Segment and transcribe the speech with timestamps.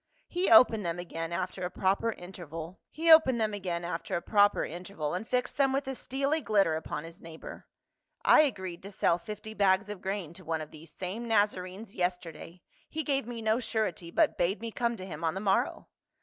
[0.27, 5.13] He opened them again after a proper interval 254 PA UL.
[5.13, 7.67] and fixed them with a steely glitter upon his neighbor."
[8.25, 12.63] I agreed to sell fifty bags of grain to one of these same Nazarenes yesterday;
[12.89, 15.87] he gave me no surety but bade me come to him on the morrow."